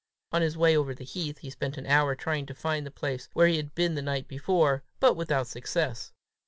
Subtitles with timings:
[0.31, 3.29] On his way over the heath, he spent an hour trying to find the place
[3.33, 6.11] where he had been the night before, but without success.